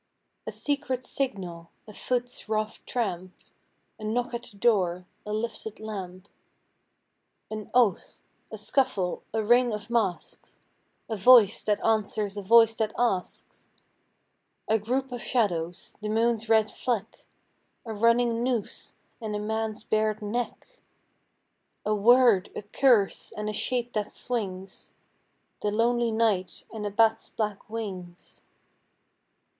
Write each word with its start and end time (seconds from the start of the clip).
A 0.47 0.51
secret 0.51 1.05
signal; 1.05 1.69
a 1.87 1.93
foot's 1.93 2.49
rough 2.49 2.83
tramp; 2.87 3.33
A 3.99 4.03
knock 4.03 4.33
at 4.33 4.41
the 4.41 4.57
door; 4.57 5.05
a 5.27 5.31
lifted 5.31 5.79
lamp. 5.79 6.27
An 7.51 7.69
oath; 7.71 8.19
a 8.51 8.57
scuffle; 8.57 9.21
a 9.31 9.43
ring 9.43 9.71
of 9.71 9.91
masks; 9.91 10.59
A 11.07 11.15
voice 11.15 11.63
that 11.65 11.85
answers 11.85 12.35
a 12.35 12.41
voice 12.41 12.75
that 12.77 12.93
asks. 12.97 13.67
A 14.67 14.79
group 14.79 15.11
of 15.11 15.21
shadows; 15.21 15.93
the 16.01 16.09
moon's 16.09 16.49
red 16.49 16.71
fleck; 16.71 17.23
A 17.85 17.93
running 17.93 18.43
noose 18.43 18.95
and 19.21 19.35
a 19.35 19.39
man's 19.39 19.83
bared 19.83 20.19
neck. 20.19 20.79
A 21.85 21.93
word, 21.93 22.49
a 22.55 22.63
curse, 22.63 23.31
and 23.33 23.47
a 23.49 23.53
shape 23.53 23.93
that 23.93 24.11
swings; 24.11 24.89
The 25.61 25.69
lonely 25.69 26.11
night 26.11 26.63
and 26.73 26.87
a 26.87 26.89
bat's 26.89 27.29
black 27.29 27.69
wings.... 27.69 28.41